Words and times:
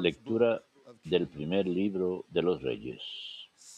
Lectura 0.00 0.62
del 1.04 1.28
primer 1.28 1.66
libro 1.66 2.24
de 2.30 2.42
los 2.42 2.62
reyes. 2.62 3.02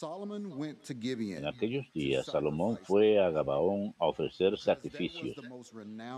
En 0.03 1.45
aquellos 1.45 1.91
días 1.93 2.25
Salomón 2.25 2.77
fue 2.83 3.19
a 3.19 3.29
Gabaón 3.29 3.93
a 3.99 4.07
ofrecer 4.07 4.57
sacrificios, 4.57 5.35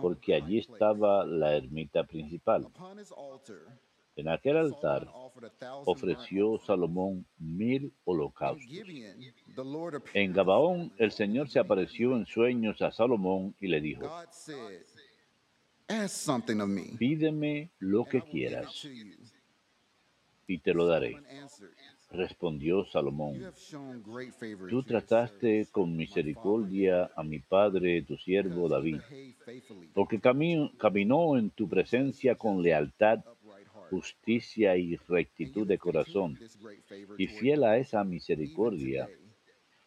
porque 0.01 0.35
allí 0.35 0.59
estaba 0.59 1.25
la 1.25 1.55
ermita 1.55 2.03
principal. 2.03 2.67
En 4.15 4.29
aquel 4.29 4.57
altar 4.57 5.07
ofreció. 5.85 6.59
Salomón 6.59 7.25
mil 7.39 7.91
holocaustos. 8.05 8.69
En 10.13 10.33
Gabaón 10.33 10.93
el 10.97 11.11
Señor 11.11 11.49
se 11.49 11.59
apareció 11.59 12.15
en 12.15 12.25
sueños 12.25 12.81
a 12.81 12.91
Salomón 12.91 13.55
y 13.59 13.67
le 13.67 13.81
dijo, 13.81 14.09
Ask 15.87 16.15
something 16.15 16.59
of 16.61 16.69
me, 16.69 16.97
pídeme 16.97 17.69
lo 17.79 18.05
que 18.05 18.21
quieras. 18.21 18.87
y 20.47 20.57
te 20.59 20.73
lo 20.73 20.85
daré. 20.87 21.17
Respondió 22.11 22.85
Salomón, 22.85 23.51
tú 24.69 24.83
trataste 24.83 25.67
con 25.71 25.95
misericordia 25.95 27.09
a 27.15 27.23
mi 27.23 27.39
padre, 27.39 28.01
tu 28.03 28.17
siervo 28.17 28.67
David, 28.69 28.99
porque 29.93 30.19
cami- 30.21 30.71
caminó 30.77 31.37
en 31.37 31.49
tu 31.49 31.67
presencia 31.67 32.35
con 32.35 32.61
lealtad, 32.61 33.23
justicia 33.89 34.75
y 34.77 34.95
rectitud 35.07 35.65
de 35.67 35.77
corazón, 35.79 36.37
y 37.17 37.27
fiel 37.27 37.63
a 37.63 37.77
esa 37.77 38.03
misericordia, 38.03 39.09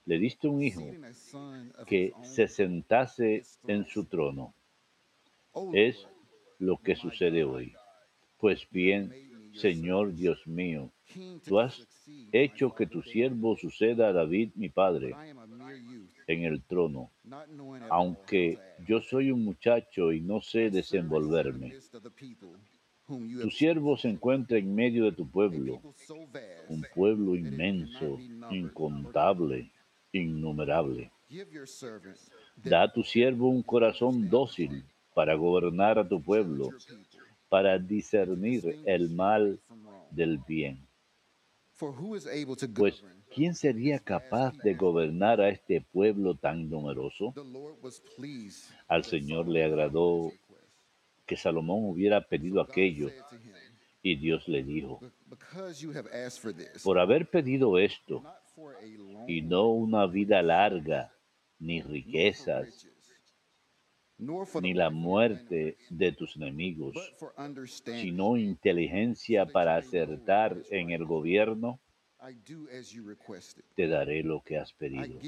le 0.04 0.18
diste 0.18 0.48
un 0.48 0.62
hijo 0.62 0.90
que 1.86 2.12
se 2.22 2.48
sentase 2.48 3.42
en 3.68 3.84
su 3.86 4.04
trono. 4.04 4.52
Es 5.72 6.06
lo 6.58 6.76
que 6.78 6.96
sucede 6.96 7.44
hoy. 7.44 7.74
Pues 8.38 8.66
bien, 8.70 9.12
Señor 9.54 10.14
Dios 10.14 10.46
mío, 10.46 10.90
tú 11.46 11.58
has 11.58 11.86
hecho 12.32 12.74
que 12.74 12.86
tu 12.86 13.02
siervo 13.02 13.56
suceda 13.56 14.08
a 14.08 14.12
David, 14.12 14.50
mi 14.54 14.68
padre, 14.68 15.14
en 16.26 16.44
el 16.44 16.62
trono, 16.62 17.10
aunque 17.88 18.58
yo 18.86 19.00
soy 19.00 19.30
un 19.30 19.44
muchacho 19.44 20.12
y 20.12 20.20
no 20.20 20.42
sé 20.42 20.70
desenvolverme. 20.70 21.74
Tu 23.06 23.50
siervo 23.50 23.96
se 23.96 24.08
encuentra 24.08 24.58
en 24.58 24.74
medio 24.74 25.04
de 25.04 25.12
tu 25.12 25.28
pueblo, 25.28 25.80
un 26.68 26.84
pueblo 26.94 27.34
inmenso, 27.34 28.18
incontable, 28.50 29.70
innumerable. 30.12 31.10
Da 32.56 32.82
a 32.82 32.92
tu 32.92 33.02
siervo 33.02 33.48
un 33.48 33.62
corazón 33.62 34.28
dócil 34.28 34.84
para 35.16 35.34
gobernar 35.34 35.98
a 35.98 36.06
tu 36.06 36.22
pueblo, 36.22 36.68
para 37.48 37.78
discernir 37.78 38.76
el 38.84 39.08
mal 39.08 39.58
del 40.10 40.36
bien. 40.36 40.78
Pues, 42.76 43.02
¿quién 43.34 43.54
sería 43.54 43.98
capaz 43.98 44.52
de 44.62 44.74
gobernar 44.74 45.40
a 45.40 45.48
este 45.48 45.80
pueblo 45.80 46.34
tan 46.34 46.68
numeroso? 46.68 47.32
Al 48.88 49.04
Señor 49.04 49.48
le 49.48 49.64
agradó 49.64 50.32
que 51.26 51.36
Salomón 51.38 51.84
hubiera 51.86 52.20
pedido 52.20 52.60
aquello, 52.60 53.10
y 54.02 54.16
Dios 54.16 54.46
le 54.48 54.62
dijo, 54.62 55.00
"Be- 55.00 55.10
Because 55.30 55.82
you 55.82 55.92
have 55.92 56.08
asked 56.12 56.42
for 56.42 56.52
this, 56.52 56.82
por 56.84 56.98
haber 56.98 57.26
pedido 57.30 57.78
esto, 57.78 58.22
y 59.26 59.40
no 59.40 59.70
una 59.70 60.06
vida 60.06 60.42
larga, 60.42 61.10
ni 61.58 61.80
riquezas, 61.80 62.86
ni 64.18 64.72
la 64.72 64.90
muerte 64.90 65.76
de 65.90 66.12
tus 66.12 66.36
enemigos, 66.36 66.96
sino 67.84 68.36
inteligencia 68.36 69.46
para 69.46 69.76
acertar 69.76 70.56
en 70.70 70.90
el 70.90 71.04
gobierno, 71.04 71.78
te 73.74 73.86
daré 73.86 74.22
lo 74.22 74.42
que 74.42 74.58
has 74.58 74.72
pedido. 74.72 75.20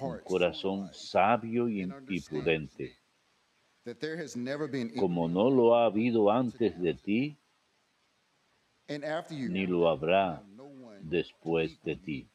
Un 0.00 0.18
corazón 0.24 0.88
sabio 0.92 1.68
y, 1.68 1.86
prudente, 2.28 2.96
como 4.98 5.28
no 5.28 5.50
lo 5.50 5.76
ha 5.76 5.86
habido 5.86 6.30
antes 6.30 6.80
de 6.80 6.94
ti, 6.94 7.36
ni 8.88 9.66
lo 9.66 9.88
habrá 9.88 10.42
después 11.02 11.82
de 11.82 11.96
ti. 11.96 12.26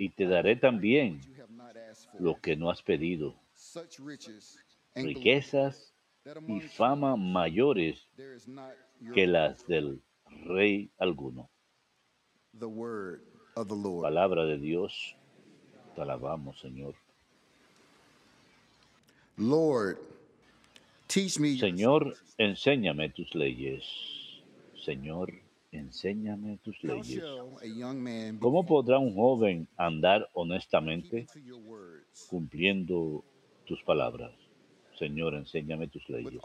Y 0.00 0.10
te 0.10 0.26
daré 0.26 0.56
también 0.56 1.20
lo 2.18 2.40
que 2.40 2.56
no 2.56 2.70
has 2.70 2.82
pedido, 2.82 3.34
riquezas 4.94 5.94
y 6.46 6.60
fama 6.60 7.16
mayores 7.16 8.08
que 9.14 9.26
las 9.26 9.66
del 9.66 10.02
rey 10.44 10.90
alguno. 10.98 11.50
Palabra 14.02 14.44
de 14.44 14.58
Dios, 14.58 15.16
te 15.94 16.02
alabamos, 16.02 16.60
Señor. 16.60 16.94
Lord, 19.36 19.98
teach 21.06 21.38
me 21.38 21.56
Señor, 21.56 22.16
enséñame 22.38 23.10
tus 23.10 23.34
leyes. 23.34 23.84
Señor, 24.84 25.32
enséñame 25.72 26.58
tus 26.58 26.82
leyes. 26.82 27.24
¿Cómo 28.40 28.64
podrá 28.64 28.98
un 28.98 29.14
joven 29.14 29.68
andar 29.76 30.28
honestamente 30.32 31.26
cumpliendo 32.28 33.24
tus 33.66 33.82
palabras? 33.82 34.32
Señor, 34.98 35.34
enséñame 35.34 35.86
tus 35.86 36.08
leyes. 36.08 36.40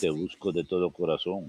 Te 0.00 0.10
busco 0.10 0.52
de 0.52 0.64
todo 0.64 0.90
corazón. 0.90 1.48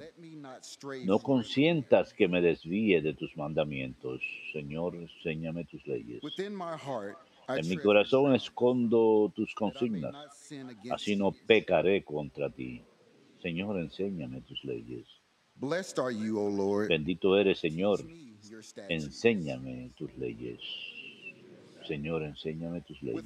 No 1.04 1.20
consientas 1.20 2.14
que 2.14 2.28
me 2.28 2.42
desvíe 2.42 3.02
de 3.02 3.14
tus 3.14 3.38
mandamientos. 3.38 4.22
Señor, 4.54 4.96
enséñame 4.96 5.66
tus 5.66 5.86
leyes. 5.86 6.22
En 7.50 7.70
mi 7.70 7.78
corazón 7.78 8.34
escondo 8.34 9.32
tus 9.36 9.54
consignas. 9.54 10.16
Así 10.90 11.16
no 11.16 11.32
pecaré 11.32 12.04
contra 12.04 12.50
ti. 12.50 12.82
Señor, 13.42 13.78
enséñame 13.80 14.42
tus 14.42 14.64
leyes. 14.66 15.06
Blessed 15.60 16.00
are 16.00 16.12
you, 16.12 16.40
O 16.40 16.48
Lord. 16.50 16.90
Bendito 16.90 17.38
eres, 17.38 17.60
Señor. 17.60 18.00
Enséñame 18.90 19.92
tus 19.98 20.16
leyes. 20.18 20.60
Señor, 21.88 22.24
enséñame 22.24 22.82
tus 22.82 23.02
leyes. 23.02 23.24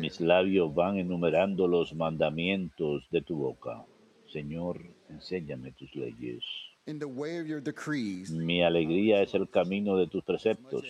Mis 0.00 0.20
labios 0.20 0.74
van 0.74 0.98
enumerando 0.98 1.66
los 1.66 1.94
mandamientos 1.94 3.04
de 3.10 3.22
tu 3.22 3.36
boca. 3.36 3.84
Señor, 4.32 4.80
enséñame 5.08 5.72
tus 5.72 5.94
leyes. 5.94 6.42
in 6.86 6.98
the 6.98 7.08
way 7.08 7.38
of 7.38 7.46
your 7.46 7.60
decrees. 7.60 8.30
Mi 8.30 8.62
alegría 8.62 9.22
es 9.22 9.34
el 9.34 9.48
camino 9.48 9.96
de 9.96 10.06
tus 10.06 10.22
preceptos, 10.22 10.84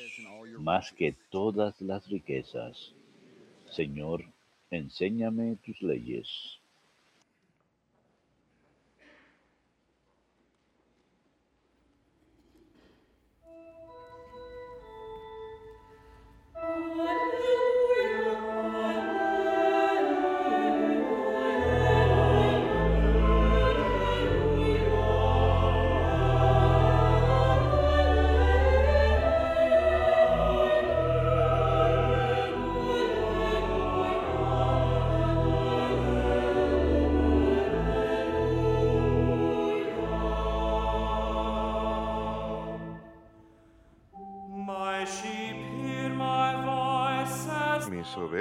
más 0.58 0.92
que 0.92 1.14
todas 1.30 1.80
las 1.80 2.08
riquezas. 2.08 2.92
Señor, 3.70 4.24
enséñame 4.70 5.56
tus 5.64 5.80
leyes. 5.82 6.58
Oh. 16.96 17.33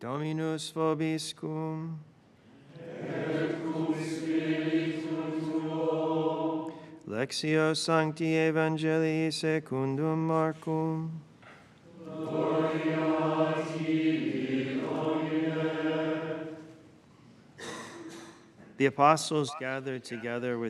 Dominus 0.00 0.72
vobiscum. 0.72 1.98
Et 2.78 3.60
cum 3.62 3.94
spiritu 3.94 5.08
tuo. 5.44 6.72
Lexio 7.06 7.74
Sancti 7.74 8.34
Evangelii 8.34 9.30
secundum 9.30 10.26
Marcum. 10.26 11.10
Lord. 12.06 12.49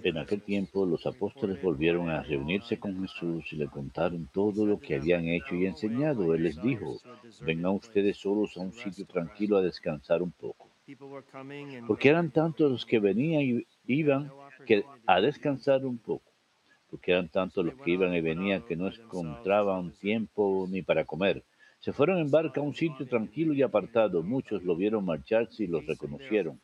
En 0.02 0.18
aquel 0.18 0.42
tiempo 0.42 0.84
los 0.84 1.06
apóstoles 1.06 1.62
volvieron 1.62 2.10
a 2.10 2.24
reunirse 2.24 2.76
con 2.76 3.00
Jesús 3.00 3.52
y 3.52 3.56
le 3.56 3.68
contaron 3.68 4.28
todo 4.32 4.66
lo 4.66 4.80
que 4.80 4.96
habían 4.96 5.26
hecho 5.28 5.54
y 5.54 5.66
enseñado. 5.66 6.34
Él 6.34 6.42
les 6.42 6.60
dijo, 6.60 6.98
vengan 7.42 7.72
ustedes 7.72 8.16
solos 8.16 8.56
a 8.56 8.62
un 8.62 8.72
sitio 8.72 9.06
tranquilo 9.06 9.58
a 9.58 9.62
descansar 9.62 10.22
un 10.22 10.32
poco. 10.32 10.68
Porque 11.86 12.08
eran 12.08 12.30
tantos 12.30 12.72
los 12.72 12.84
que 12.84 12.98
venían 12.98 13.42
y 13.42 13.66
iban 13.86 14.32
que 14.66 14.84
a 15.06 15.20
descansar 15.20 15.86
un 15.86 15.98
poco. 15.98 16.32
Porque 16.90 17.12
eran 17.12 17.28
tantos 17.28 17.64
los 17.64 17.74
que 17.76 17.92
iban 17.92 18.12
y 18.12 18.20
venían 18.20 18.62
que 18.62 18.74
no 18.74 18.88
encontraban 18.88 19.92
tiempo 19.92 20.66
ni 20.68 20.82
para 20.82 21.04
comer. 21.04 21.44
Se 21.78 21.94
fueron 21.94 22.18
en 22.18 22.30
barca 22.30 22.60
a 22.60 22.64
un 22.64 22.74
sitio 22.74 23.06
tranquilo 23.06 23.54
y 23.54 23.62
apartado. 23.62 24.22
Muchos 24.22 24.62
lo 24.64 24.76
vieron 24.76 25.04
marcharse 25.04 25.64
y 25.64 25.66
los 25.66 25.86
reconocieron. 25.86 26.60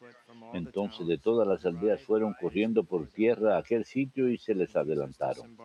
Entonces 0.52 1.06
de 1.06 1.18
todas 1.18 1.46
las 1.46 1.64
aldeas 1.66 2.02
fueron 2.02 2.34
corriendo 2.40 2.84
por 2.84 3.08
tierra 3.08 3.56
a 3.56 3.58
aquel 3.58 3.84
sitio 3.84 4.28
y 4.28 4.38
se 4.38 4.54
les 4.54 4.74
adelantaron. 4.76 5.56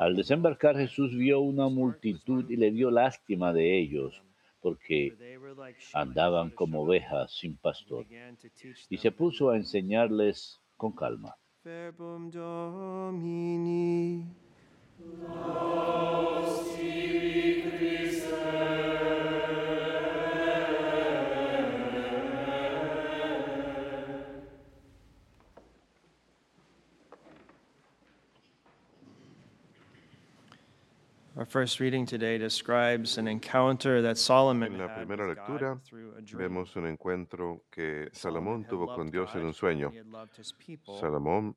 Al 0.00 0.16
desembarcar 0.16 0.76
Jesús 0.76 1.16
vio 1.16 1.40
una 1.40 1.68
multitud 1.68 2.48
y 2.50 2.56
le 2.56 2.70
dio 2.70 2.90
lástima 2.90 3.52
de 3.52 3.78
ellos, 3.78 4.22
porque 4.60 5.16
andaban 5.92 6.50
como 6.50 6.82
ovejas 6.82 7.32
sin 7.32 7.56
pastor. 7.56 8.06
Y 8.88 8.96
se 8.98 9.12
puso 9.12 9.50
a 9.50 9.56
enseñarles 9.56 10.60
con 10.76 10.92
calma. 10.92 11.36
Domini. 12.32 13.56
En 34.66 34.76
la 34.78 34.90
primera 34.92 35.26
lectura 35.26 35.80
vemos 36.30 36.76
un 36.76 36.86
encuentro 36.86 37.64
que 37.70 38.08
Salomón 38.12 38.66
tuvo 38.66 38.90
con 38.90 39.10
Dios 39.10 39.34
en 39.34 39.44
un 39.44 39.54
sueño. 39.54 39.96
Salomón 41.00 41.56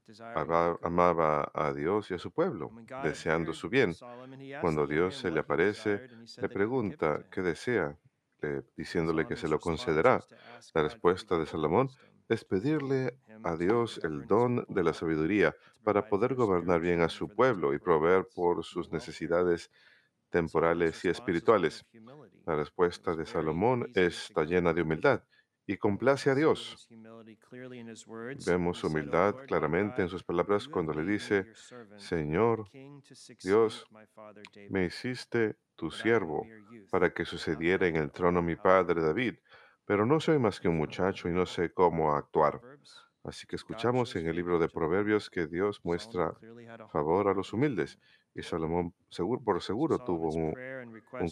amaba 0.81 1.51
a 1.53 1.73
Dios 1.73 2.11
y 2.11 2.13
a 2.15 2.19
su 2.19 2.31
pueblo, 2.31 2.73
deseando 2.99 3.53
su 3.53 3.69
bien. 3.69 3.99
Cuando 4.57 4.87
Dios 4.87 5.17
se 5.17 5.31
le 5.31 5.39
aparece, 5.41 6.03
le 6.39 6.49
pregunta 6.49 7.25
qué 7.29 7.41
desea, 7.41 7.97
le- 8.41 8.63
diciéndole 8.75 9.25
que 9.25 9.35
se 9.35 9.47
lo 9.47 9.59
concederá. 9.59 10.25
La 10.73 10.83
respuesta 10.83 11.37
de 11.37 11.45
Salomón 11.45 11.89
es 12.27 12.45
pedirle 12.45 13.17
a 13.43 13.55
Dios 13.55 13.99
el 14.03 14.27
don 14.27 14.65
de 14.67 14.83
la 14.83 14.93
sabiduría 14.93 15.55
para 15.83 16.07
poder 16.07 16.35
gobernar 16.35 16.79
bien 16.81 17.01
a 17.01 17.09
su 17.09 17.29
pueblo 17.29 17.73
y 17.73 17.79
proveer 17.79 18.27
por 18.33 18.63
sus 18.63 18.91
necesidades 18.91 19.71
temporales 20.29 21.03
y 21.05 21.09
espirituales. 21.09 21.85
La 22.45 22.55
respuesta 22.55 23.15
de 23.15 23.25
Salomón 23.25 23.89
está 23.93 24.43
llena 24.43 24.73
de 24.73 24.81
humildad 24.81 25.23
y 25.65 25.77
complace 25.77 26.31
a 26.31 26.35
Dios. 26.35 26.89
Vemos 28.45 28.77
He 28.77 28.81
su 28.81 28.87
said, 28.87 28.87
"O 28.87 28.87
humildad 28.87 29.35
claramente 29.45 30.01
en 30.01 30.09
sus 30.09 30.23
palabras 30.23 30.67
cuando 30.67 30.93
le 30.93 31.03
dice, 31.03 31.47
Señor, 31.95 32.69
Dios, 33.43 33.87
me 34.67 34.85
hiciste 34.85 35.57
tu 35.75 35.91
siervo 35.91 36.45
para 36.89 37.13
que 37.13 37.25
sucediera 37.25 37.87
en 37.87 37.95
el 37.97 38.11
trono 38.11 38.41
mi 38.41 38.55
to 38.55 38.61
padre 38.63 39.01
govern." 39.01 39.07
David, 39.07 39.35
pero 39.85 40.05
no 40.05 40.19
soy 40.19 40.39
más 40.39 40.59
que 40.59 40.67
un 40.67 40.77
muchacho 40.77 41.29
y 41.29 41.33
no 41.33 41.45
sé 41.45 41.71
cómo 41.71 42.15
actuar. 42.15 42.63
Así 43.23 43.45
que 43.45 43.55
escuchamos 43.55 44.15
en 44.15 44.27
el 44.27 44.35
libro 44.35 44.59
de 44.59 44.69
Proverbios 44.69 45.29
que 45.29 45.47
Dios 45.47 45.81
muestra 45.83 46.33
favor 46.87 47.27
a 47.27 47.33
los 47.33 47.53
humildes 47.53 47.99
y 48.35 48.43
Salomón 48.43 48.93
seguro, 49.09 49.41
por 49.43 49.61
seguro 49.61 49.97
tuvo 49.99 50.29
un, 50.29 50.53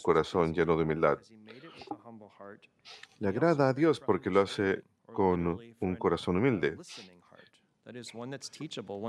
corazón 0.02 0.54
lleno 0.54 0.76
de 0.76 0.84
humildad. 0.84 1.20
Le 3.20 3.28
agrada 3.28 3.70
a 3.70 3.74
Dios 3.74 4.00
porque 4.00 4.30
lo 4.30 4.42
hace 4.42 4.84
con 5.06 5.60
un 5.80 5.96
corazón 5.96 6.38
humilde, 6.38 6.78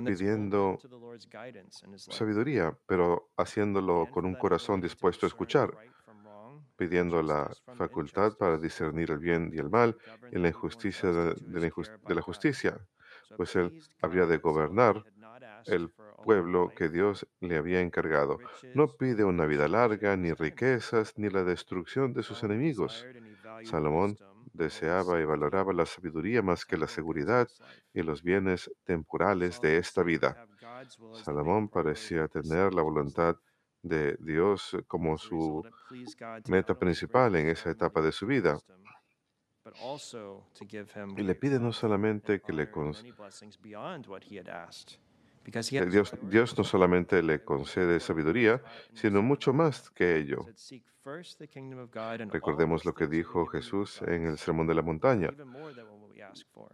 pidiendo 0.05 0.79
sabiduría, 1.96 2.79
pero 2.87 3.31
haciéndolo 3.37 4.08
con 4.11 4.25
un 4.25 4.35
corazón 4.37 4.81
dispuesto 4.81 5.26
a 5.26 5.29
escuchar, 5.29 5.70
pidiendo 6.76 7.23
la 7.23 7.50
facultad 7.76 8.37
para 8.38 8.56
discernir 8.56 9.11
el 9.11 9.19
bien 9.19 9.50
y 9.52 9.58
el 9.58 9.69
mal 9.69 9.96
y 10.31 10.38
la 10.38 10.49
injusticia 10.49 11.11
de, 11.11 11.35
la, 11.61 11.67
his 11.67 11.73
injus- 11.73 11.88
care 11.88 11.99
de 12.06 12.14
la 12.14 12.14
by 12.14 12.14
God. 12.14 12.23
justicia, 12.23 12.70
So 13.29 13.35
it 13.35 13.37
pues 13.37 13.56
él 13.56 13.82
habría 14.00 14.26
de 14.26 14.38
gobernar 14.38 15.05
el 15.67 15.90
pueblo 16.24 16.70
que 16.76 16.88
Dios 16.88 17.26
le 17.40 17.56
había 17.56 17.80
encargado. 17.80 18.38
No 18.74 18.88
pide 18.88 19.24
una 19.24 19.46
vida 19.46 19.68
larga, 19.68 20.16
ni 20.16 20.32
riquezas, 20.32 21.14
ni 21.16 21.28
la 21.28 21.44
destrucción 21.44 22.12
de 22.12 22.22
sus 22.22 22.42
enemigos. 22.42 23.06
Salomón 23.64 24.16
deseaba 24.52 25.20
y 25.20 25.24
valoraba 25.24 25.72
la 25.72 25.86
sabiduría 25.86 26.42
más 26.42 26.64
que 26.64 26.76
la 26.76 26.88
seguridad 26.88 27.48
y 27.92 28.02
los 28.02 28.22
bienes 28.22 28.70
temporales 28.84 29.60
de 29.60 29.78
esta 29.78 30.02
vida. 30.02 30.46
Salomón 31.24 31.68
parecía 31.68 32.28
tener 32.28 32.74
la 32.74 32.82
voluntad 32.82 33.36
de 33.82 34.16
Dios 34.20 34.76
como 34.86 35.16
su 35.18 35.64
meta 36.48 36.78
principal 36.78 37.36
en 37.36 37.48
esa 37.48 37.70
etapa 37.70 38.00
de 38.00 38.12
su 38.12 38.26
vida. 38.26 38.58
Y 41.16 41.22
le 41.22 41.34
pide 41.34 41.58
no 41.60 41.72
solamente 41.72 42.40
que 42.40 42.52
le 42.52 42.70
had 45.54 45.88
Dios, 46.22 46.58
no 46.58 46.64
solamente 46.64 47.22
le 47.22 47.42
concede 47.44 48.00
sabiduría, 48.00 48.62
sino 48.94 49.23
mucho 49.23 49.52
más 49.52 49.90
que 49.90 50.16
ello. 50.16 50.44
said, 50.44 50.56
"Seek 50.56 50.84
first 51.02 51.38
the 51.38 51.49
kingdom 51.49 51.78
of 51.78 51.90
God, 51.90 52.20
and 52.20 52.23
all 52.23 52.30
Recordemos 52.30 52.84
lo 52.84 52.92
que 52.92 53.06
dijo 53.06 53.46
Jesús 53.46 54.02
en 54.02 54.08
el 54.08 54.32
besides." 54.32 54.40
Sermón 54.40 54.66
de 54.66 54.75
la 54.75 54.82
Montaña. 54.82 55.30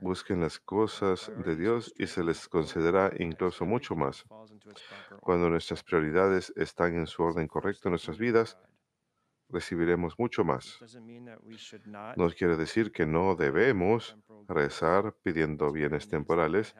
Busquen 0.00 0.40
las 0.40 0.58
cosas 0.58 1.30
de 1.44 1.54
Dios 1.54 1.92
y 1.98 2.06
se 2.06 2.24
les 2.24 2.48
concederá 2.48 3.12
incluso 3.18 3.64
mucho 3.64 3.94
más. 3.94 4.24
Cuando 5.20 5.50
nuestras 5.50 5.82
prioridades 5.84 6.52
están 6.56 6.96
en 6.96 7.06
su 7.06 7.22
orden 7.22 7.46
correcto 7.46 7.88
en 7.88 7.92
nuestras 7.92 8.18
vidas. 8.18 8.58
Recibiremos 9.54 10.18
mucho 10.18 10.44
más. 10.44 10.78
No 12.16 12.30
quiere 12.30 12.56
decir 12.56 12.92
que 12.92 13.06
no 13.06 13.36
debemos 13.36 14.16
rezar 14.48 15.14
pidiendo 15.22 15.72
bienes 15.72 16.08
temporales, 16.08 16.74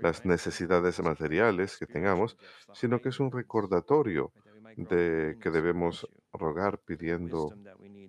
las 0.00 0.24
necesidades 0.24 1.02
materiales 1.02 1.76
que 1.78 1.86
tengamos, 1.86 2.38
sino 2.72 3.00
que 3.02 3.10
es 3.10 3.20
un 3.20 3.30
recordatorio 3.30 4.32
de 4.76 5.36
que 5.40 5.50
debemos 5.50 6.08
rogar 6.32 6.78
pidiendo 6.78 7.52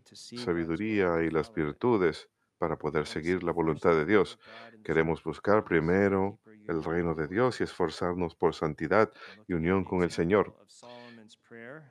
sabiduría 0.04 1.24
y 1.24 1.30
las 1.30 1.52
virtudes 1.54 2.30
para 2.60 2.78
poder 2.78 3.08
seguir 3.08 3.44
la 3.44 3.52
voluntad 3.52 3.94
de 3.96 4.06
Dios. 4.06 4.38
Queremos 4.84 5.24
buscar 5.24 5.64
primero 5.64 6.40
el 6.68 6.84
reino 6.84 7.16
de 7.16 7.28
Dios 7.28 7.60
y 7.60 7.64
esforzarnos 7.64 8.36
por 8.36 8.54
santidad 8.54 9.12
y 9.48 9.54
unión 9.54 9.84
con 9.84 10.04
el 10.04 10.12
Señor. 10.12 10.56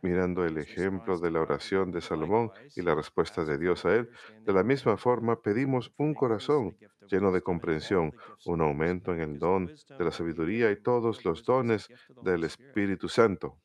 Mirando 0.02 0.44
el 0.44 0.58
ejemplo 0.58 1.18
de 1.18 1.30
la 1.30 1.40
oración 1.40 1.90
de 1.92 2.00
Salomón 2.00 2.50
y 2.74 2.82
la 2.82 2.94
respuesta 2.94 3.44
de 3.44 3.58
Dios 3.58 3.84
a 3.84 3.94
él, 3.96 4.10
de 4.44 4.52
la 4.52 4.62
misma 4.62 4.96
forma 4.96 5.40
pedimos 5.40 5.92
un 5.96 6.14
corazón 6.14 6.76
lleno 7.06 7.32
de 7.32 7.42
comprensión, 7.42 8.12
un 8.44 8.60
aumento 8.60 9.12
en 9.12 9.20
el 9.20 9.38
don 9.38 9.66
de 9.66 10.04
la 10.04 10.10
sabiduría 10.10 10.70
y 10.70 10.82
todos 10.82 11.24
los 11.24 11.44
dones 11.44 11.88
del. 12.22 12.44
Espíritu 12.44 13.08
Santo. 13.08 13.60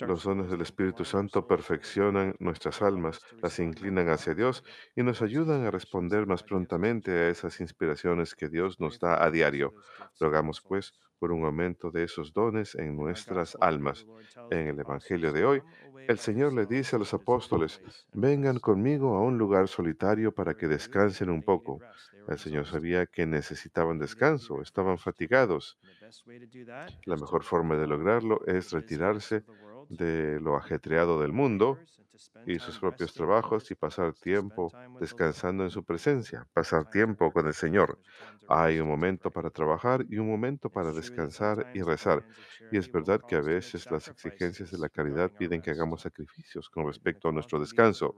Los 0.00 0.24
dones 0.24 0.50
del 0.50 0.60
Espíritu 0.60 1.04
Santo 1.04 1.46
perfeccionan 1.46 2.34
nuestras 2.40 2.82
almas, 2.82 3.20
las 3.40 3.58
inclinan 3.60 4.08
hacia 4.08 4.34
Dios 4.34 4.64
y 4.96 5.02
nos 5.02 5.22
ayudan 5.22 5.64
a 5.64 5.70
responder 5.70 6.26
más 6.26 6.42
prontamente 6.42 7.12
a 7.12 7.28
esas 7.28 7.60
inspiraciones 7.60 8.34
que 8.34 8.48
Dios 8.48 8.80
nos 8.80 8.98
da 8.98 9.22
a 9.22 9.30
diario. 9.30 9.74
Rogamos 10.18 10.60
pues. 10.60 10.92
Por 11.20 11.30
un 11.30 11.44
aumento 11.44 11.90
de 11.90 12.04
esos 12.04 12.32
dones 12.32 12.74
en 12.74 12.96
nuestras 12.96 13.56
almas. 13.60 14.06
En 14.50 14.66
el 14.68 14.80
Evangelio 14.80 15.32
de 15.32 15.44
hoy, 15.44 15.62
el 16.08 16.18
Señor 16.18 16.54
le 16.54 16.66
dice 16.66 16.96
a 16.96 16.98
los 16.98 17.12
apóstoles, 17.14 17.80
vengan 18.12 18.58
conmigo 18.58 19.14
a 19.14 19.20
un 19.20 19.36
lugar 19.38 19.68
solitario 19.68 20.34
para 20.34 20.54
que 20.54 20.66
descansen 20.66 21.30
un 21.30 21.42
poco. 21.42 21.78
El 22.26 22.38
Señor 22.38 22.66
sabía 22.66 23.06
que 23.06 23.26
necesitaban 23.26 23.98
descanso, 23.98 24.62
estaban 24.62 24.98
fatigados. 24.98 25.78
La 27.04 27.16
mejor 27.16 27.44
forma 27.44 27.76
de 27.76 27.86
lograrlo 27.86 28.40
es 28.46 28.72
retirarse 28.72 29.44
de 29.90 30.40
lo 30.40 30.56
ajetreado 30.56 31.20
del 31.20 31.32
mundo 31.34 31.82
y 32.44 32.58
sus 32.60 32.78
propios 32.78 33.14
trabajos 33.14 33.70
y 33.70 33.74
pasar 33.74 34.14
tiempo 34.14 34.74
descansando 34.98 35.64
en 35.64 35.70
su 35.70 35.84
presencia, 35.84 36.46
pasar 36.52 36.86
tiempo 36.86 37.32
con 37.32 37.46
el 37.46 37.54
Señor. 37.54 37.98
Hay 38.48 38.80
un 38.80 38.88
momento 38.88 39.30
para 39.30 39.50
trabajar 39.50 40.04
y 40.08 40.18
un 40.18 40.28
momento 40.28 40.70
para 40.70 40.92
descansar 40.92 41.66
y 41.72 41.82
rezar. 41.82 42.24
Y 42.70 42.78
es 42.78 42.90
verdad 42.90 43.20
que 43.26 43.36
a 43.36 43.42
veces 43.42 43.90
las 43.90 44.10
exigencias 44.10 44.70
de 44.70 44.78
la 44.78 44.90
caridad 44.90 45.32
piden 45.36 45.62
que 45.62 45.70
hagamos 45.72 46.02
sacrificios 46.02 46.68
con 46.70 46.86
respecto 46.86 47.28
a 47.28 47.32
nuestro 47.32 47.60
descanso. 47.60 48.16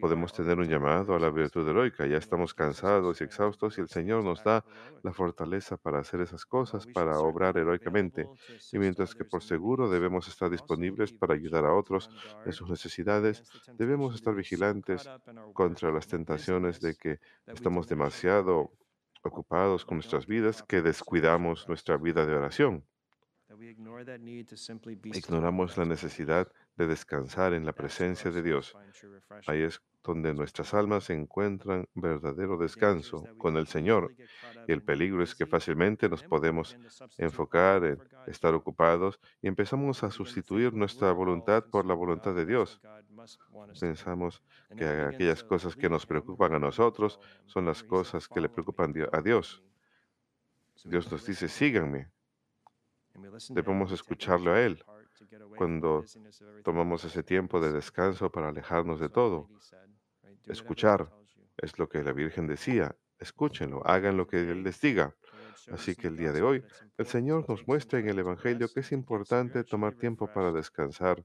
Podemos 0.00 0.32
tener 0.32 0.58
un 0.58 0.68
llamado 0.68 1.14
a 1.14 1.18
la 1.18 1.30
virtud 1.30 1.68
heroica. 1.68 2.06
Ya 2.06 2.16
estamos 2.16 2.54
cansados 2.54 3.20
y 3.20 3.24
exhaustos 3.24 3.78
y 3.78 3.80
el 3.80 3.88
Señor 3.88 4.24
nos 4.24 4.42
da 4.42 4.64
la 5.02 5.12
fortaleza 5.12 5.76
para 5.76 6.00
hacer 6.00 6.20
esas 6.20 6.44
cosas, 6.46 6.86
para 6.86 7.18
obrar 7.18 7.56
heroicamente. 7.56 8.28
Y 8.72 8.78
mientras 8.78 9.14
que 9.14 9.24
por 9.24 9.42
seguro 9.42 9.88
debemos 9.88 10.28
estar 10.28 10.50
disponibles 10.50 11.12
para 11.12 11.34
ayudar 11.34 11.64
a 11.64 11.74
otros 11.74 12.10
en 12.44 12.52
sus 12.52 12.70
necesidades, 12.70 13.42
debemos 13.76 14.14
estar 14.14 14.34
vigilantes 14.34 15.08
contra 15.52 15.90
las 15.90 16.06
tentaciones 16.06 16.80
de 16.80 16.94
que 16.96 17.20
estamos 17.46 17.88
demasiado 17.88 18.72
ocupados 19.22 19.84
con 19.84 19.98
nuestras 19.98 20.26
vidas 20.26 20.62
que 20.62 20.82
descuidamos 20.82 21.68
nuestra 21.68 21.96
vida 21.96 22.24
de 22.24 22.34
oración. 22.34 22.84
Ignoramos 25.04 25.76
la 25.76 25.84
necesidad 25.84 26.50
de 26.80 26.86
descansar 26.86 27.52
en 27.52 27.66
la 27.66 27.74
presencia 27.74 28.30
de 28.30 28.42
Dios. 28.42 28.74
Ahí 29.46 29.60
es 29.60 29.82
donde 30.02 30.32
nuestras 30.32 30.72
almas 30.72 31.10
encuentran 31.10 31.86
verdadero 31.92 32.56
descanso 32.56 33.26
con 33.36 33.58
el 33.58 33.66
Señor. 33.66 34.14
Y 34.66 34.72
el 34.72 34.82
peligro 34.82 35.22
es 35.22 35.34
que 35.34 35.44
fácilmente 35.44 36.08
nos 36.08 36.22
podemos 36.22 36.78
enfocar 37.18 37.84
en 37.84 37.98
estar 38.26 38.54
ocupados 38.54 39.20
y 39.42 39.48
empezamos 39.48 40.02
a 40.02 40.10
sustituir 40.10 40.72
nuestra 40.72 41.12
voluntad 41.12 41.64
por 41.66 41.84
la 41.84 41.92
voluntad 41.92 42.34
de 42.34 42.46
Dios. 42.46 42.80
Pensamos 43.78 44.42
que 44.74 44.86
aquellas 44.86 45.44
cosas 45.44 45.76
que 45.76 45.90
nos 45.90 46.06
preocupan 46.06 46.54
a 46.54 46.58
nosotros 46.58 47.20
son 47.44 47.66
las 47.66 47.82
cosas 47.82 48.26
que 48.26 48.40
le 48.40 48.48
preocupan 48.48 48.94
a 49.12 49.20
Dios. 49.20 49.62
Dios 50.82 51.12
nos 51.12 51.26
dice, 51.26 51.46
síganme. 51.46 52.08
Debemos 53.50 53.92
escucharlo 53.92 54.54
a 54.54 54.62
Él 54.62 54.82
cuando 55.56 56.04
tomamos 56.64 57.04
ese 57.04 57.22
tiempo 57.22 57.60
de 57.60 57.72
descanso 57.72 58.30
para 58.30 58.48
alejarnos 58.48 59.00
de 59.00 59.08
todo. 59.08 59.48
Escuchar 60.46 61.10
es 61.56 61.78
lo 61.78 61.88
que 61.88 62.02
la 62.02 62.12
Virgen 62.12 62.46
decía. 62.46 62.94
Escúchenlo, 63.18 63.86
hagan 63.86 64.16
lo 64.16 64.26
que 64.26 64.38
Él 64.38 64.62
les 64.62 64.80
diga. 64.80 65.14
Así 65.70 65.94
que 65.94 66.08
el 66.08 66.16
día 66.16 66.32
de 66.32 66.42
hoy, 66.42 66.64
el 66.96 67.06
Señor 67.06 67.48
nos 67.48 67.66
muestra 67.66 67.98
en 67.98 68.08
el 68.08 68.18
Evangelio 68.18 68.68
que 68.72 68.80
es 68.80 68.92
importante 68.92 69.62
tomar 69.62 69.94
tiempo 69.94 70.26
para 70.26 70.52
descansar, 70.52 71.22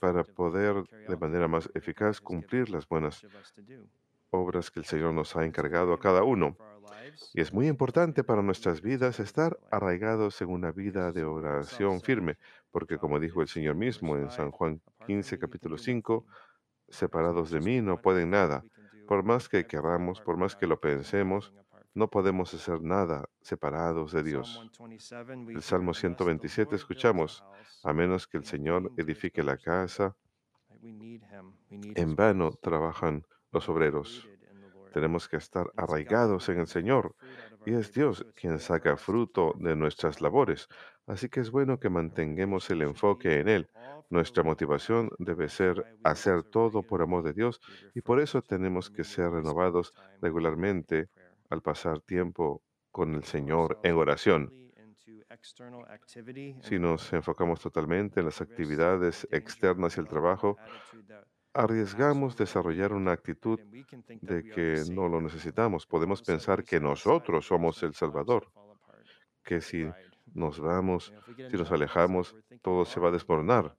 para 0.00 0.24
poder 0.24 0.84
de 1.06 1.16
manera 1.16 1.46
más 1.46 1.70
eficaz 1.74 2.20
cumplir 2.20 2.70
las 2.70 2.88
buenas 2.88 3.24
obras 4.34 4.70
que 4.70 4.80
el 4.80 4.86
Señor 4.86 5.14
nos 5.14 5.36
ha 5.36 5.44
encargado 5.44 5.92
a 5.92 6.00
cada 6.00 6.22
uno. 6.22 6.56
Y 7.32 7.40
es 7.40 7.52
muy 7.52 7.68
importante 7.68 8.24
para 8.24 8.42
nuestras 8.42 8.80
vidas 8.80 9.20
estar 9.20 9.58
arraigados 9.70 10.40
en 10.42 10.50
una 10.50 10.72
vida 10.72 11.12
de 11.12 11.24
oración 11.24 12.00
firme, 12.00 12.38
porque 12.70 12.98
como 12.98 13.20
dijo 13.20 13.42
el 13.42 13.48
Señor 13.48 13.76
mismo 13.76 14.16
en 14.16 14.30
San 14.30 14.50
Juan 14.50 14.80
15, 15.06 15.38
capítulo 15.38 15.78
5, 15.78 16.26
separados 16.88 17.50
de 17.50 17.60
mí 17.60 17.80
no 17.80 18.00
pueden 18.00 18.30
nada. 18.30 18.64
Por 19.06 19.22
más 19.22 19.48
que 19.48 19.66
queramos, 19.66 20.20
por 20.20 20.36
más 20.36 20.56
que 20.56 20.66
lo 20.66 20.80
pensemos, 20.80 21.52
no 21.94 22.08
podemos 22.10 22.52
hacer 22.54 22.82
nada 22.82 23.28
separados 23.40 24.12
de 24.12 24.22
Dios. 24.22 24.68
El 25.48 25.62
Salmo 25.62 25.94
127 25.94 26.74
escuchamos, 26.74 27.44
a 27.84 27.92
menos 27.92 28.26
que 28.26 28.38
el 28.38 28.44
Señor 28.44 28.90
edifique 28.96 29.42
la 29.42 29.56
casa, 29.56 30.16
en 30.80 32.16
vano 32.16 32.52
trabajan 32.52 33.24
los 33.54 33.68
obreros. 33.68 34.28
Tenemos 34.92 35.28
que 35.28 35.36
estar 35.36 35.72
arraigados 35.76 36.48
en 36.48 36.60
el 36.60 36.66
Señor 36.66 37.14
y 37.64 37.72
es 37.72 37.92
Dios 37.92 38.26
quien 38.34 38.58
saca 38.58 38.96
fruto 38.96 39.54
de 39.58 39.74
nuestras 39.74 40.20
labores. 40.20 40.68
Así 41.06 41.28
que 41.28 41.40
es 41.40 41.50
bueno 41.50 41.78
que 41.78 41.88
mantengamos 41.88 42.70
el 42.70 42.82
enfoque 42.82 43.40
en 43.40 43.48
Él. 43.48 43.70
Nuestra 44.10 44.42
motivación 44.42 45.10
debe 45.18 45.48
ser 45.48 45.98
hacer 46.04 46.42
todo 46.42 46.82
por 46.82 47.02
amor 47.02 47.22
de 47.22 47.32
Dios 47.32 47.60
y 47.94 48.00
por 48.02 48.20
eso 48.20 48.42
tenemos 48.42 48.90
que 48.90 49.04
ser 49.04 49.30
renovados 49.30 49.92
regularmente 50.20 51.08
al 51.50 51.62
pasar 51.62 52.00
tiempo 52.00 52.62
con 52.90 53.14
el 53.14 53.24
Señor 53.24 53.80
en 53.82 53.96
oración. 53.96 54.52
Si 56.62 56.78
nos 56.78 57.12
enfocamos 57.12 57.60
totalmente 57.60 58.20
en 58.20 58.26
las 58.26 58.40
actividades 58.40 59.26
externas 59.30 59.96
y 59.96 60.00
el 60.00 60.08
trabajo, 60.08 60.56
arriesgamos 61.54 62.36
desarrollar 62.36 62.92
una 62.92 63.12
actitud 63.12 63.60
de 64.20 64.44
que 64.44 64.82
no 64.90 65.08
lo 65.08 65.20
necesitamos. 65.20 65.86
Podemos 65.86 66.20
pensar 66.22 66.64
que 66.64 66.80
nosotros 66.80 67.46
somos 67.46 67.82
el 67.82 67.94
Salvador, 67.94 68.50
que 69.44 69.60
si 69.60 69.88
nos 70.34 70.58
vamos, 70.58 71.14
si 71.50 71.56
nos 71.56 71.70
alejamos, 71.70 72.34
todo 72.60 72.84
se 72.84 72.98
va 73.00 73.08
a 73.08 73.12
desmoronar. 73.12 73.76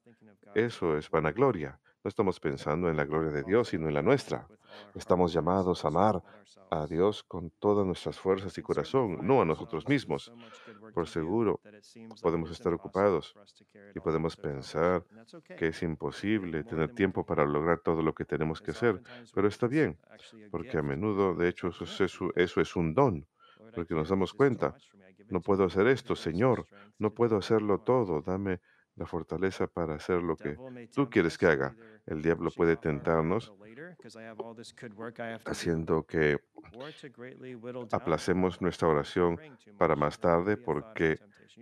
Eso 0.56 0.98
es 0.98 1.10
vanagloria. 1.10 1.80
No 2.04 2.10
estamos 2.10 2.40
pensando 2.40 2.90
en 2.90 2.96
la 2.96 3.04
gloria 3.04 3.32
de 3.32 3.44
Dios, 3.44 3.70
sino 3.70 3.88
en 3.88 3.94
la 3.94 4.02
nuestra. 4.02 4.48
Estamos 4.94 5.34
llamados 5.34 5.84
a 5.84 5.88
amar 5.90 6.24
a 6.70 6.86
Dios 6.88 7.24
con 7.24 7.52
todas 7.52 7.86
nuestras 7.86 8.20
fuerzas 8.20 8.58
y 8.58 8.62
corazón, 8.62 9.20
no 9.22 9.42
a 9.42 9.46
nosotros 9.46 9.88
mismos. 9.88 10.32
Por 10.94 11.08
seguro, 11.08 11.60
podemos 12.22 12.52
estar 12.52 12.74
ocupados 12.74 13.36
y 13.94 14.00
podemos 14.00 14.36
pensar 14.36 15.04
que 15.58 15.68
es 15.68 15.84
imposible 15.84 16.64
tener 16.64 16.94
tiempo 16.94 17.26
para 17.26 17.46
lograr 17.46 17.80
todo 17.80 18.02
lo 18.02 18.14
que 18.14 18.26
tenemos 18.26 18.62
que 18.62 18.72
hacer, 18.72 19.02
pero 19.34 19.48
está 19.48 19.68
bien, 19.68 19.98
porque 20.52 20.78
a 20.78 20.82
menudo, 20.82 21.34
de 21.36 21.50
hecho, 21.50 21.70
eso 21.70 22.34
es, 22.36 22.76
un 22.76 22.94
don, 22.94 23.28
porque 23.74 23.94
nos 23.94 24.10
damos 24.10 24.34
cuenta, 24.34 24.76
no 25.30 25.42
puedo 25.42 25.66
hacer 25.66 25.88
esto, 25.88 26.16
Señor, 26.16 26.68
no 27.00 27.14
puedo 27.14 27.38
hacerlo 27.38 27.80
todo, 27.80 28.22
dame 28.22 28.62
la 28.96 29.06
fortaleza 29.06 29.68
para 29.68 29.96
hacer 29.96 30.22
lo 30.22 30.36
que 30.36 30.58
tú 30.94 31.10
quieres 31.10 31.38
que 31.38 31.48
haga. 31.48 31.76
El 32.06 32.22
diablo 32.22 32.50
puede 32.52 32.78
tentarnos 32.78 33.54
haciendo 35.46 36.04
que 36.04 36.40
aplacemos 37.92 38.62
nuestra 38.62 38.88
oración 38.88 39.40
para 39.78 39.96
más 39.96 40.20
tarde 40.20 40.58
porque 40.58 41.20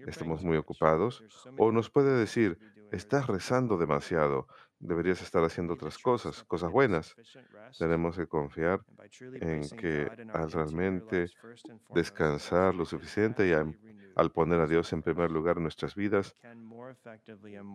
estamos 0.07 0.43
muy 0.43 0.57
ocupados. 0.57 1.23
O 1.57 1.71
nos 1.71 1.89
puede 1.89 2.17
decir, 2.17 2.57
estás 2.91 3.27
rezando 3.27 3.77
demasiado, 3.77 4.47
deberías 4.79 5.21
estar 5.21 5.43
haciendo 5.43 5.73
otras 5.73 5.97
cosas, 5.97 6.43
cosas 6.43 6.71
buenas. 6.71 7.15
Tenemos 7.77 8.17
que 8.17 8.27
confiar 8.27 8.81
en 9.41 9.61
que 9.69 10.09
al 10.33 10.51
realmente 10.51 11.31
descansar 11.89 12.75
lo 12.75 12.85
suficiente 12.85 13.47
y 13.47 13.53
al 13.53 14.31
poner 14.31 14.59
a 14.59 14.67
Dios 14.67 14.91
en 14.93 15.01
primer 15.01 15.31
lugar 15.31 15.57
en 15.57 15.63
nuestras 15.63 15.95
vidas, 15.95 16.35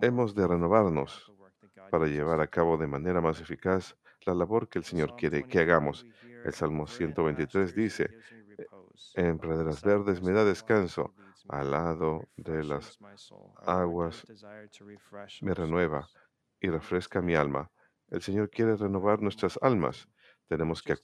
hemos 0.02 0.34
de 0.34 0.46
renovarnos 0.46 1.32
para 1.90 2.06
llevar 2.06 2.40
a 2.40 2.46
cabo 2.46 2.76
de 2.76 2.86
manera 2.86 3.20
más 3.20 3.40
eficaz 3.40 3.96
la 4.26 4.34
labor 4.34 4.68
que 4.68 4.78
el 4.78 4.84
Señor 4.84 5.16
quiere 5.16 5.44
que 5.44 5.60
hagamos. 5.60 6.06
El 6.44 6.52
Salmo 6.52 6.86
123 6.86 7.74
dice, 7.74 8.10
en 9.14 9.38
praderas 9.38 9.82
verdes 9.82 10.22
me 10.22 10.32
da 10.32 10.44
descanso, 10.44 11.14
al 11.48 11.70
lado 11.70 12.28
de 12.36 12.64
las 12.64 12.98
aguas 13.64 14.24
me 15.40 15.54
renueva 15.54 16.08
y 16.60 16.68
refresca 16.68 17.22
mi 17.22 17.34
alma. 17.34 17.70
El 18.10 18.22
Señor 18.22 18.50
quiere 18.50 18.76
renovar 18.76 19.20
nuestras 19.20 19.58
almas. 19.62 20.08
Tenemos 20.48 20.82
que 20.82 20.96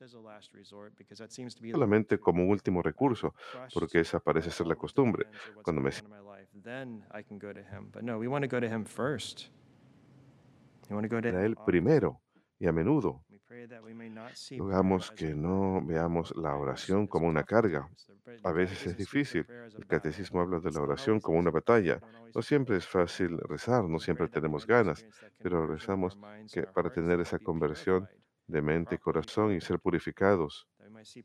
solamente 1.70 2.18
como 2.18 2.46
último 2.46 2.80
recurso, 2.80 3.34
porque 3.74 4.00
esa 4.00 4.18
parece 4.18 4.50
ser 4.50 4.66
la 4.66 4.74
costumbre. 4.74 5.26
Cuando 5.62 5.82
me 5.82 5.90
a 11.34 11.44
Él 11.44 11.56
primero 11.66 12.20
y 12.58 12.66
a 12.66 12.72
menudo. 12.72 13.24
Rogamos 14.58 15.10
que 15.10 15.34
no 15.34 15.80
veamos 15.84 16.34
la 16.36 16.56
oración 16.56 17.06
como 17.06 17.28
una 17.28 17.44
carga. 17.44 17.88
A 18.42 18.52
veces 18.52 18.86
es 18.86 18.96
difícil. 18.96 19.46
El 19.48 19.86
catecismo 19.86 20.40
habla 20.40 20.60
de 20.60 20.70
la 20.70 20.80
oración 20.80 21.20
como 21.20 21.38
una 21.38 21.50
batalla. 21.50 22.00
No 22.34 22.42
siempre 22.42 22.76
es 22.76 22.86
fácil 22.86 23.38
rezar, 23.38 23.84
no 23.84 23.98
siempre 23.98 24.28
tenemos 24.28 24.66
ganas, 24.66 25.06
pero 25.42 25.66
rezamos 25.66 26.18
que 26.52 26.62
para 26.64 26.90
tener 26.90 27.20
esa 27.20 27.38
conversión 27.38 28.08
de 28.46 28.60
mente 28.60 28.96
y 28.96 28.98
corazón 28.98 29.52
y 29.52 29.60
ser 29.60 29.78
purificados. 29.78 30.68
I 31.06 31.24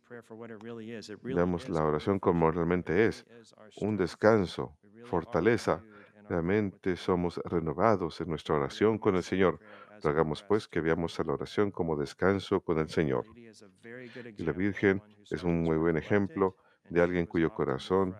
Veamos 1.22 1.70
la 1.70 1.84
oración 1.84 2.20
como 2.20 2.52
realmente 2.52 3.06
es, 3.06 3.26
un 3.78 3.98
descanso, 3.98 4.78
We 4.84 4.89
fortaleza. 5.06 5.84
Realmente 6.28 6.96
somos 6.96 7.38
renovados 7.46 8.22
en 8.22 8.30
nuestra 8.30 8.56
oración 8.56 8.98
con 8.98 9.16
el 9.16 9.24
Señor. 9.24 9.60
Hagamos 10.04 10.44
pues 10.44 10.68
que 10.68 10.82
veamos 10.82 11.20
a 11.20 11.24
la 11.24 11.34
oración 11.34 11.72
como 11.72 11.96
descanso 11.96 12.62
con 12.62 12.80
el 12.80 12.90
Señor. 12.90 13.26
Y 14.38 14.44
la 14.44 14.52
Virgen 14.52 15.02
es 15.30 15.44
un 15.44 15.64
muy 15.64 15.78
buen 15.78 15.98
ejemplo 15.98 16.56
de 16.90 17.02
alguien 17.02 17.26
cuyo 17.26 17.54
corazón 17.54 18.16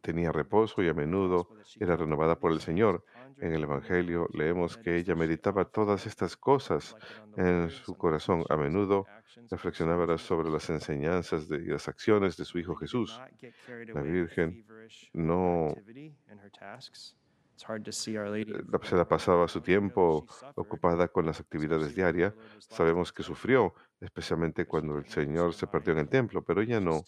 tenía 0.00 0.32
reposo 0.32 0.82
y 0.82 0.88
a 0.88 0.94
menudo 0.94 1.48
era 1.78 1.96
renovada 1.96 2.38
por 2.38 2.52
el 2.52 2.60
Señor. 2.60 3.04
En 3.38 3.52
el 3.52 3.62
Evangelio 3.62 4.28
leemos 4.32 4.76
que 4.76 4.96
ella 4.96 5.14
meditaba 5.14 5.64
todas 5.64 6.06
estas 6.06 6.36
cosas 6.36 6.96
en 7.36 7.70
su 7.70 7.96
corazón. 7.96 8.44
A 8.48 8.56
menudo 8.56 9.06
reflexionaba 9.50 10.18
sobre 10.18 10.50
las 10.50 10.68
enseñanzas 10.70 11.48
y 11.50 11.66
las 11.66 11.88
acciones 11.88 12.36
de 12.36 12.44
su 12.44 12.58
Hijo 12.58 12.74
Jesús. 12.76 13.20
La 13.94 14.02
Virgen 14.02 14.64
no 15.12 15.74
eh, 15.88 16.14
se 18.82 18.96
la 18.96 19.06
pasaba 19.06 19.46
su 19.48 19.60
tiempo 19.60 20.26
ocupada 20.54 21.08
con 21.08 21.26
las 21.26 21.40
actividades 21.40 21.94
diarias. 21.94 22.34
Sabemos 22.58 23.12
que 23.12 23.22
sufrió, 23.22 23.74
especialmente 24.02 24.66
cuando 24.66 24.98
el 24.98 25.06
Señor 25.06 25.54
se 25.54 25.66
perdió 25.66 25.92
en 25.92 26.00
el 26.00 26.08
templo, 26.08 26.42
pero 26.42 26.60
ella 26.60 26.80
no. 26.80 27.02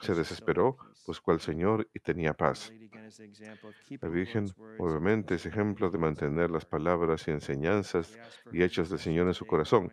se 0.00 0.14
desesperó, 0.14 0.76
buscó 1.06 1.32
al 1.32 1.40
Señor 1.40 1.88
y 1.94 2.00
tenía 2.00 2.34
paz. 2.34 2.72
La 4.00 4.08
Virgen, 4.08 4.46
obviamente, 4.78 5.34
es 5.36 5.46
ejemplo 5.46 5.90
de 5.90 5.98
mantener 5.98 6.50
las 6.50 6.66
palabras 6.66 7.26
y 7.26 7.30
enseñanzas 7.30 8.18
y 8.52 8.62
hechos 8.62 8.90
del 8.90 8.98
Señor 8.98 9.26
en 9.28 9.34
su 9.34 9.46
corazón. 9.46 9.90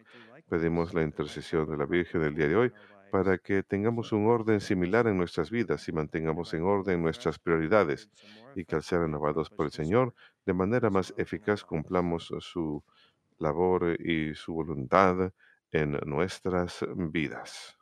Pedimos 0.49 0.93
la 0.93 1.03
intercesión 1.03 1.69
de 1.69 1.77
la 1.77 1.85
Virgen 1.85 2.23
el 2.23 2.35
día 2.35 2.47
de 2.47 2.55
hoy 2.55 2.73
para 3.09 3.37
que 3.37 3.63
tengamos 3.63 4.11
un 4.11 4.27
orden 4.27 4.59
similar 4.59 5.07
en 5.07 5.17
nuestras 5.17 5.49
vidas 5.49 5.87
y 5.87 5.93
mantengamos 5.93 6.53
en 6.53 6.63
orden 6.63 7.01
nuestras 7.01 7.39
prioridades 7.39 8.09
y 8.53 8.65
que 8.65 8.75
al 8.75 8.83
ser 8.83 8.99
renovados 8.99 9.49
por 9.49 9.65
el 9.65 9.71
Señor, 9.71 10.13
de 10.45 10.53
manera 10.53 10.89
más 10.89 11.13
eficaz 11.17 11.63
cumplamos 11.63 12.33
su 12.39 12.83
labor 13.39 13.95
y 13.99 14.33
su 14.35 14.53
voluntad 14.53 15.31
en 15.71 15.91
nuestras 16.05 16.85
vidas. 16.95 17.76